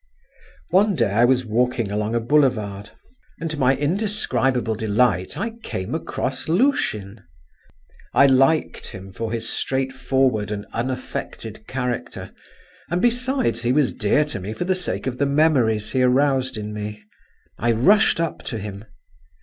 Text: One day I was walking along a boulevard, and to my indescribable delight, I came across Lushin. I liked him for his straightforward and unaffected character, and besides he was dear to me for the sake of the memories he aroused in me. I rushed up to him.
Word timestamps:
One 0.71 0.95
day 0.95 1.11
I 1.11 1.25
was 1.25 1.45
walking 1.45 1.91
along 1.91 2.15
a 2.15 2.19
boulevard, 2.19 2.89
and 3.39 3.51
to 3.51 3.59
my 3.59 3.75
indescribable 3.75 4.73
delight, 4.73 5.37
I 5.37 5.51
came 5.61 5.93
across 5.93 6.49
Lushin. 6.49 7.21
I 8.11 8.25
liked 8.25 8.87
him 8.87 9.11
for 9.11 9.31
his 9.31 9.47
straightforward 9.47 10.49
and 10.49 10.65
unaffected 10.73 11.67
character, 11.67 12.31
and 12.89 12.99
besides 12.99 13.61
he 13.61 13.71
was 13.71 13.93
dear 13.93 14.25
to 14.25 14.39
me 14.39 14.53
for 14.53 14.65
the 14.65 14.73
sake 14.73 15.05
of 15.05 15.19
the 15.19 15.27
memories 15.27 15.91
he 15.91 16.01
aroused 16.01 16.57
in 16.57 16.73
me. 16.73 17.03
I 17.59 17.71
rushed 17.71 18.19
up 18.19 18.41
to 18.45 18.57
him. 18.57 18.85